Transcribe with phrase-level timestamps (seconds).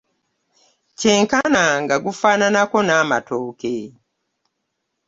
[0.99, 3.75] Kyenkana nga gufaananako n'amatooke.